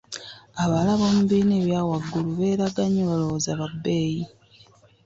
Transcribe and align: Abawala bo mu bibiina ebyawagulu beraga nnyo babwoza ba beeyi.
Abawala 0.63 0.91
bo 0.99 1.07
mu 1.15 1.21
bibiina 1.27 1.53
ebyawagulu 1.59 2.29
beraga 2.39 2.81
nnyo 2.85 3.03
babwoza 3.09 3.51
ba 3.59 3.67
beeyi. 3.83 4.23